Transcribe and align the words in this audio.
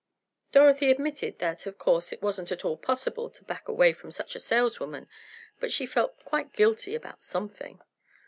Dorothy 0.51 0.89
admitted 0.89 1.37
that 1.37 1.67
of 1.67 1.77
course 1.77 2.11
it 2.11 2.23
wasn't 2.23 2.51
at 2.51 2.65
all 2.65 2.75
possible 2.75 3.29
to 3.29 3.43
back 3.43 3.67
away 3.67 3.93
from 3.93 4.11
such 4.11 4.35
a 4.35 4.39
saleswoman, 4.39 5.07
but 5.59 5.71
she 5.71 5.85
felt 5.85 6.17
quite 6.25 6.53
guilty 6.53 6.95
about 6.95 7.23
something. 7.23 7.79